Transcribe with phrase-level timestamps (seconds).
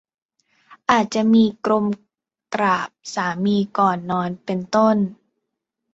[0.89, 1.85] อาจจะมี "กรม
[2.55, 4.97] กราบสามีก่อนนอน" เป็นต้น